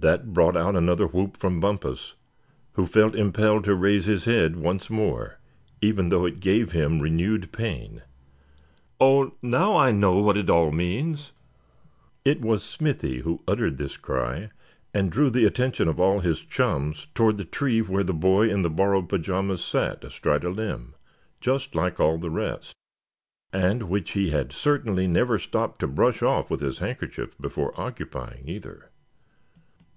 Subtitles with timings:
[0.00, 2.14] That brought out another whoop from Bumpus,
[2.74, 5.40] who felt impelled to raise his head once more,
[5.80, 8.02] even though it gave him renewed pain.
[9.00, 9.32] "Oh!
[9.42, 11.32] now I know what it all means!"
[12.24, 14.50] It was Smithy who uttered this cry,
[14.94, 18.62] and drew the attention of all his chums toward the tree where the boy in
[18.62, 20.94] the borrowed pajamas sat astride a limb,
[21.40, 22.72] just like all the rest,
[23.52, 28.48] and which he had certainly never stopped to brush off with his handkerchief before occupying,
[28.48, 28.90] either.